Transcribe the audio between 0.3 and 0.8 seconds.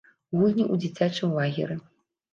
Гульні ў